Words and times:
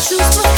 Choose 0.00 0.16
to 0.30 0.49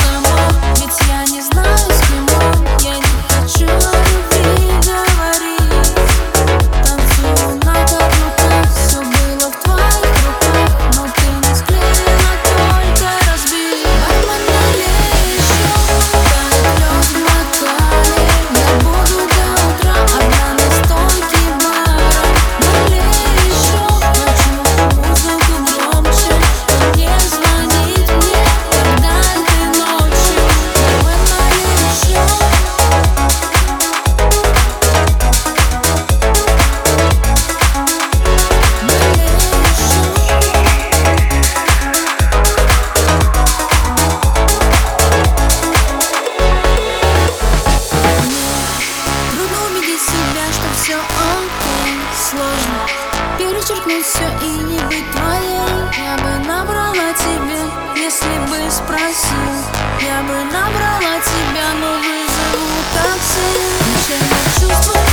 все 50.82 50.96
очень 50.96 52.02
сложно. 52.12 52.86
Перечеркнуть 53.38 54.04
все 54.04 54.26
и 54.44 54.50
не 54.64 54.80
быть 54.80 55.10
твоей. 55.12 55.78
Я 55.96 56.16
бы 56.16 56.44
набрала 56.44 57.12
тебя, 57.14 57.62
если 57.94 58.38
бы 58.50 58.68
спросил. 58.68 59.52
Я 60.00 60.22
бы 60.22 60.34
набрала 60.44 61.20
тебя, 61.22 61.68
но 61.80 61.92
вызову 61.98 62.82
такси. 62.94 63.46
Ничего 63.86 64.26
не 64.26 64.74
чувствую 64.74 65.11